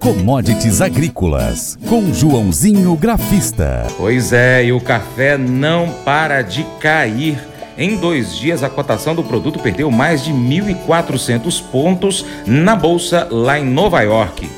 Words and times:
Commodities 0.00 0.80
Agrícolas, 0.80 1.78
com 1.86 2.10
Joãozinho 2.10 2.96
Grafista. 2.96 3.86
Pois 3.98 4.32
é, 4.32 4.64
e 4.64 4.72
o 4.72 4.80
café 4.80 5.36
não 5.36 5.90
para 6.06 6.40
de 6.40 6.64
cair. 6.80 7.38
Em 7.76 7.98
dois 7.98 8.34
dias, 8.34 8.64
a 8.64 8.70
cotação 8.70 9.14
do 9.14 9.22
produto 9.22 9.58
perdeu 9.58 9.90
mais 9.90 10.24
de 10.24 10.32
1.400 10.32 11.62
pontos 11.70 12.24
na 12.46 12.74
bolsa 12.74 13.28
lá 13.30 13.58
em 13.58 13.64
Nova 13.66 14.00
York. 14.00 14.48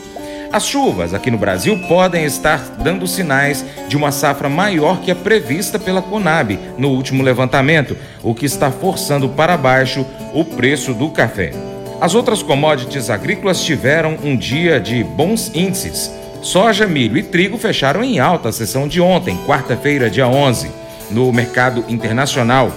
As 0.52 0.64
chuvas 0.64 1.12
aqui 1.12 1.28
no 1.28 1.38
Brasil 1.38 1.76
podem 1.88 2.24
estar 2.24 2.60
dando 2.78 3.04
sinais 3.08 3.64
de 3.88 3.96
uma 3.96 4.12
safra 4.12 4.48
maior 4.48 5.00
que 5.00 5.10
a 5.10 5.16
prevista 5.16 5.76
pela 5.76 6.00
Conab 6.00 6.56
no 6.78 6.90
último 6.90 7.20
levantamento, 7.20 7.96
o 8.22 8.32
que 8.32 8.46
está 8.46 8.70
forçando 8.70 9.28
para 9.28 9.56
baixo 9.56 10.06
o 10.32 10.44
preço 10.44 10.94
do 10.94 11.10
café. 11.10 11.52
As 12.02 12.16
outras 12.16 12.42
commodities 12.42 13.08
agrícolas 13.08 13.62
tiveram 13.62 14.18
um 14.24 14.36
dia 14.36 14.80
de 14.80 15.04
bons 15.04 15.52
índices. 15.54 16.10
Soja, 16.42 16.84
milho 16.84 17.16
e 17.16 17.22
trigo 17.22 17.56
fecharam 17.56 18.02
em 18.02 18.18
alta 18.18 18.48
a 18.48 18.52
sessão 18.52 18.88
de 18.88 19.00
ontem, 19.00 19.38
quarta-feira, 19.46 20.10
dia 20.10 20.26
11. 20.26 20.68
No 21.12 21.32
mercado 21.32 21.84
internacional, 21.88 22.72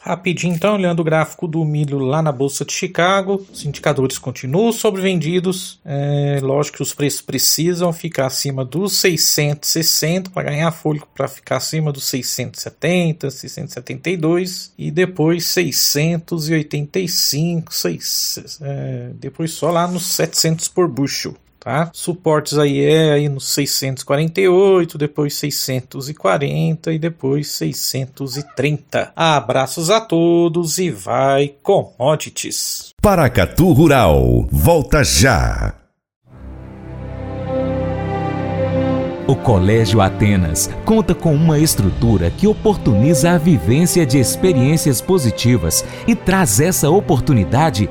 Rapidinho 0.00 0.54
então, 0.54 0.74
olhando 0.74 1.00
o 1.00 1.04
gráfico 1.04 1.46
do 1.46 1.62
milho 1.64 1.98
lá 1.98 2.22
na 2.22 2.32
bolsa 2.32 2.64
de 2.64 2.72
Chicago, 2.72 3.46
os 3.52 3.64
indicadores 3.64 4.16
continuam 4.18 4.72
sobrevendidos. 4.72 5.78
É, 5.84 6.40
lógico 6.42 6.78
que 6.78 6.82
os 6.82 6.94
preços 6.94 7.20
precisam 7.20 7.92
ficar 7.92 8.26
acima 8.26 8.64
dos 8.64 8.98
660 9.00 10.30
para 10.30 10.50
ganhar 10.50 10.72
fôlego 10.72 11.06
para 11.14 11.28
ficar 11.28 11.56
acima 11.56 11.92
dos 11.92 12.04
670, 12.04 13.30
672 13.30 14.72
e 14.78 14.90
depois 14.90 15.44
685, 15.46 17.74
6, 17.74 18.58
é, 18.62 19.10
depois 19.14 19.50
só 19.52 19.70
lá 19.70 19.86
nos 19.86 20.06
700 20.06 20.68
por 20.68 20.88
bushel. 20.88 21.34
Tá? 21.66 21.90
Suportes 21.92 22.56
aí 22.56 22.80
é 22.84 23.10
aí 23.10 23.28
nos 23.28 23.48
648, 23.48 24.96
depois 24.96 25.34
640 25.34 26.92
e 26.92 26.96
depois 26.96 27.48
630. 27.48 29.12
Abraços 29.16 29.90
a 29.90 30.00
todos 30.00 30.78
e 30.78 30.92
vai 30.92 31.56
commodities. 31.64 32.90
Paracatu 33.02 33.72
Rural, 33.72 34.46
volta 34.48 35.02
já. 35.02 35.74
O 39.26 39.34
Colégio 39.34 40.00
Atenas 40.00 40.70
conta 40.84 41.16
com 41.16 41.34
uma 41.34 41.58
estrutura 41.58 42.30
que 42.30 42.46
oportuniza 42.46 43.32
a 43.32 43.38
vivência 43.38 44.06
de 44.06 44.20
experiências 44.20 45.00
positivas 45.00 45.84
e 46.06 46.14
traz 46.14 46.60
essa 46.60 46.88
oportunidade 46.88 47.90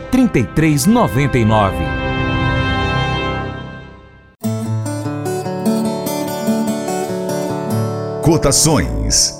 3399. 0.11 2.01
Cotações. 8.21 9.39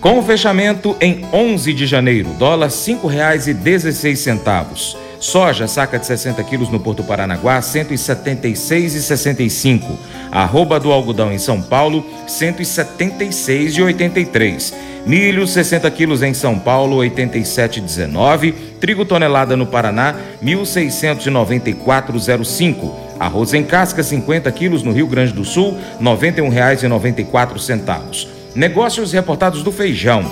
Com 0.00 0.18
o 0.18 0.22
fechamento 0.22 0.96
em 1.00 1.24
11 1.32 1.72
de 1.72 1.86
janeiro, 1.86 2.30
dólar 2.38 2.66
R$ 2.66 2.72
5,16. 2.72 5.09
Soja, 5.20 5.68
saca 5.68 5.98
de 5.98 6.06
60 6.06 6.42
quilos 6.44 6.70
no 6.70 6.80
Porto 6.80 7.04
Paranaguá, 7.04 7.56
R$ 7.56 7.60
176,65. 7.60 9.98
Arroba 10.32 10.80
do 10.80 10.90
algodão 10.90 11.30
em 11.30 11.38
São 11.38 11.60
Paulo, 11.60 12.06
R$ 12.22 12.26
176,83. 12.26 14.72
Milho, 15.04 15.46
60 15.46 15.90
quilos 15.90 16.22
em 16.22 16.32
São 16.32 16.58
Paulo, 16.58 17.02
R$ 17.02 17.10
87,19. 17.10 18.54
Trigo 18.80 19.04
tonelada 19.04 19.58
no 19.58 19.66
Paraná, 19.66 20.16
R$ 20.42 20.54
1.694,05. 20.54 22.90
Arroz 23.18 23.52
em 23.52 23.62
casca, 23.62 24.02
50 24.02 24.50
quilos 24.52 24.82
no 24.82 24.90
Rio 24.90 25.06
Grande 25.06 25.34
do 25.34 25.44
Sul, 25.44 25.76
R$ 25.98 26.04
91,94. 26.04 28.26
Negócios 28.54 29.12
reportados 29.12 29.62
do 29.62 29.70
feijão. 29.70 30.24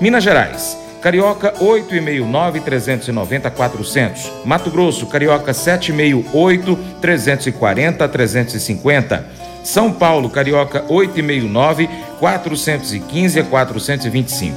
Minas 0.00 0.22
Gerais. 0.22 0.85
Carioca 1.06 1.54
8,69 1.60 2.62
390 2.62 3.48
400. 3.48 4.32
Mato 4.44 4.72
Grosso, 4.72 5.06
Carioca 5.06 5.52
7,68 5.52 6.76
340 7.00 8.08
350. 8.08 9.24
São 9.62 9.92
Paulo, 9.92 10.28
Carioca 10.28 10.82
8,69 10.88 11.88
415 12.18 13.38
a 13.38 13.44
425. 13.44 14.56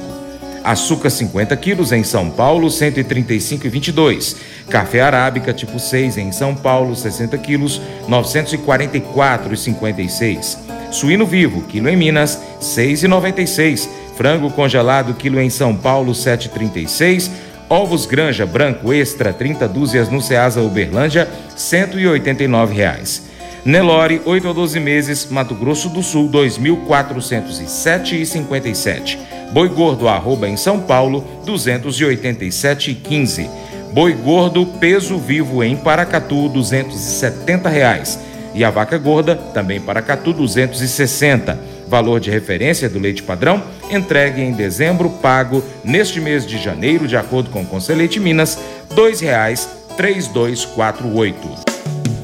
Açúcar 0.64 1.10
50 1.10 1.56
quilos 1.56 1.92
em 1.92 2.02
São 2.02 2.28
Paulo, 2.28 2.66
135,22. 2.66 4.34
Café 4.68 5.02
arábica 5.02 5.52
tipo 5.52 5.78
6 5.78 6.18
em 6.18 6.32
São 6.32 6.56
Paulo, 6.56 6.96
60 6.96 7.38
quilos, 7.38 7.80
944,56. 8.08 10.58
Suíno 10.90 11.24
vivo, 11.24 11.62
quilo 11.62 11.88
em 11.88 11.96
Minas, 11.96 12.40
6,96. 12.60 13.99
Frango 14.20 14.50
congelado, 14.50 15.14
quilo 15.14 15.40
em 15.40 15.48
São 15.48 15.74
Paulo, 15.74 16.12
7,36. 16.12 17.30
Ovos 17.70 18.04
Granja 18.04 18.44
Branco 18.44 18.92
Extra, 18.92 19.32
30 19.32 19.66
dúzias 19.66 20.10
no 20.10 20.20
Ceasa 20.20 20.60
Uberlândia, 20.60 21.26
189 21.56 22.74
reais. 22.74 23.22
Nelore, 23.64 24.20
8 24.26 24.48
a 24.48 24.52
12 24.52 24.78
meses, 24.78 25.26
Mato 25.30 25.54
Grosso 25.54 25.88
do 25.88 26.02
Sul, 26.02 26.28
2.407,57. 26.28 29.16
Boi 29.54 29.70
gordo, 29.70 30.06
arroba 30.06 30.46
em 30.46 30.58
São 30.58 30.80
Paulo, 30.80 31.24
287,15. 31.46 33.48
Boi 33.94 34.12
gordo, 34.12 34.66
peso 34.66 35.16
vivo 35.16 35.64
em 35.64 35.76
Paracatu, 35.76 36.46
270 36.50 37.70
reais. 37.70 38.20
E 38.54 38.62
a 38.64 38.70
vaca 38.70 38.98
gorda, 38.98 39.34
também 39.34 39.80
Paracatu, 39.80 40.34
260 40.34 41.79
valor 41.90 42.20
de 42.20 42.30
referência 42.30 42.88
do 42.88 42.98
leite 42.98 43.22
padrão, 43.22 43.62
entregue 43.90 44.40
em 44.40 44.52
dezembro, 44.52 45.10
pago 45.10 45.62
neste 45.84 46.18
mês 46.20 46.46
de 46.46 46.56
janeiro, 46.56 47.06
de 47.08 47.16
acordo 47.16 47.50
com 47.50 47.62
o 47.62 47.66
Conselheite 47.66 48.20
Minas, 48.20 48.56
R$ 48.88 48.96
2,3248. 48.96 51.69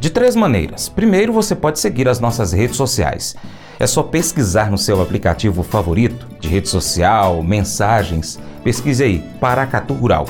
De 0.00 0.10
três 0.10 0.36
maneiras. 0.36 0.88
Primeiro, 0.88 1.32
você 1.32 1.54
pode 1.54 1.80
seguir 1.80 2.08
as 2.08 2.20
nossas 2.20 2.52
redes 2.52 2.76
sociais. 2.76 3.34
É 3.80 3.86
só 3.86 4.02
pesquisar 4.02 4.70
no 4.70 4.78
seu 4.78 5.00
aplicativo 5.02 5.62
favorito 5.62 6.26
de 6.40 6.48
rede 6.48 6.68
social, 6.68 7.42
mensagens. 7.42 8.38
Pesquise 8.62 9.02
aí, 9.02 9.24
Paracatu 9.40 9.94
Rural. 9.94 10.26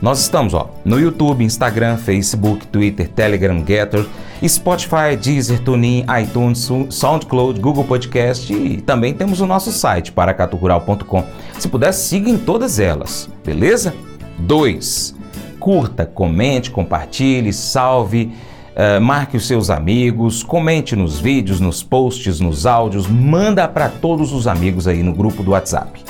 Nós 0.00 0.20
estamos 0.20 0.52
ó, 0.52 0.68
no 0.84 0.98
YouTube, 0.98 1.44
Instagram, 1.44 1.96
Facebook, 1.96 2.66
Twitter, 2.66 3.08
Telegram, 3.08 3.64
Getter, 3.64 4.04
Spotify, 4.44 5.16
Deezer, 5.16 5.60
TuneIn, 5.60 6.04
iTunes, 6.22 6.68
SoundCloud, 6.90 7.60
Google 7.60 7.84
Podcast 7.84 8.52
e 8.52 8.80
também 8.82 9.14
temos 9.14 9.40
o 9.40 9.46
nosso 9.46 9.70
site, 9.70 10.10
paracaturural.com. 10.10 11.24
Se 11.58 11.68
puder, 11.68 11.92
siga 11.92 12.28
em 12.28 12.36
todas 12.36 12.80
elas, 12.80 13.30
beleza? 13.44 13.94
2. 14.40 15.14
Curta, 15.60 16.04
comente, 16.04 16.72
compartilhe, 16.72 17.52
salve, 17.52 18.32
uh, 18.76 19.00
marque 19.00 19.36
os 19.36 19.46
seus 19.46 19.70
amigos, 19.70 20.42
comente 20.42 20.94
nos 20.96 21.18
vídeos, 21.18 21.60
nos 21.60 21.82
posts, 21.82 22.40
nos 22.40 22.66
áudios, 22.66 23.06
manda 23.06 23.66
para 23.68 23.88
todos 23.88 24.32
os 24.32 24.46
amigos 24.46 24.86
aí 24.88 25.02
no 25.02 25.12
grupo 25.12 25.42
do 25.42 25.52
WhatsApp. 25.52 26.02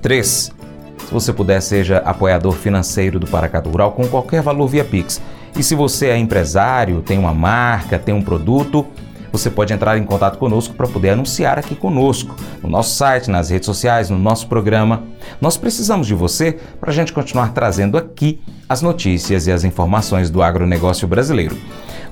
3. 0.00 0.26
Se 0.26 1.12
você 1.12 1.32
puder, 1.32 1.60
seja 1.60 1.98
apoiador 1.98 2.52
financeiro 2.52 3.18
do 3.18 3.26
Paracatu 3.26 3.70
Rural 3.70 3.92
com 3.92 4.06
qualquer 4.08 4.42
valor 4.42 4.66
via 4.66 4.84
Pix. 4.84 5.20
E 5.56 5.62
se 5.62 5.74
você 5.74 6.08
é 6.08 6.16
empresário, 6.16 7.02
tem 7.02 7.18
uma 7.18 7.34
marca, 7.34 7.98
tem 7.98 8.14
um 8.14 8.22
produto, 8.22 8.86
você 9.30 9.50
pode 9.50 9.72
entrar 9.72 9.96
em 9.96 10.04
contato 10.04 10.38
conosco 10.38 10.74
para 10.74 10.86
poder 10.86 11.10
anunciar 11.10 11.58
aqui 11.58 11.74
conosco, 11.74 12.36
no 12.62 12.68
nosso 12.68 12.94
site, 12.94 13.30
nas 13.30 13.48
redes 13.48 13.66
sociais, 13.66 14.10
no 14.10 14.18
nosso 14.18 14.46
programa. 14.46 15.04
Nós 15.40 15.56
precisamos 15.56 16.06
de 16.06 16.14
você 16.14 16.58
para 16.78 16.90
a 16.90 16.94
gente 16.94 17.12
continuar 17.12 17.52
trazendo 17.52 17.96
aqui 17.96 18.40
as 18.68 18.82
notícias 18.82 19.46
e 19.46 19.52
as 19.52 19.64
informações 19.64 20.30
do 20.30 20.42
agronegócio 20.42 21.08
brasileiro. 21.08 21.56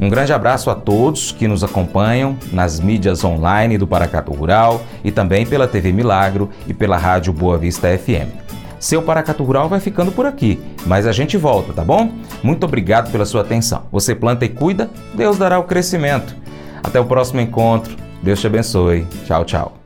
Um 0.00 0.08
grande 0.08 0.32
abraço 0.32 0.70
a 0.70 0.74
todos 0.74 1.30
que 1.30 1.46
nos 1.46 1.62
acompanham 1.62 2.34
nas 2.52 2.80
mídias 2.80 3.22
online 3.22 3.76
do 3.76 3.86
Paracato 3.86 4.32
Rural 4.32 4.80
e 5.04 5.10
também 5.10 5.44
pela 5.44 5.68
TV 5.68 5.92
Milagro 5.92 6.48
e 6.66 6.72
pela 6.72 6.96
Rádio 6.96 7.34
Boa 7.34 7.58
Vista 7.58 7.86
FM. 7.98 8.30
Seu 8.78 9.02
Paracatu 9.02 9.44
Rural 9.44 9.68
vai 9.68 9.78
ficando 9.78 10.10
por 10.10 10.24
aqui, 10.24 10.58
mas 10.86 11.06
a 11.06 11.12
gente 11.12 11.36
volta, 11.36 11.74
tá 11.74 11.84
bom? 11.84 12.10
Muito 12.42 12.64
obrigado 12.64 13.12
pela 13.12 13.26
sua 13.26 13.42
atenção. 13.42 13.82
Você 13.92 14.14
planta 14.14 14.46
e 14.46 14.48
cuida, 14.48 14.88
Deus 15.14 15.36
dará 15.36 15.58
o 15.58 15.64
crescimento. 15.64 16.34
Até 16.82 16.98
o 16.98 17.04
próximo 17.04 17.42
encontro. 17.42 17.94
Deus 18.22 18.40
te 18.40 18.46
abençoe. 18.46 19.06
Tchau, 19.26 19.44
tchau. 19.44 19.80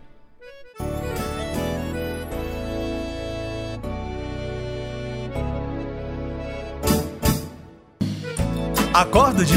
Acordo 8.95 9.45
de 9.45 9.57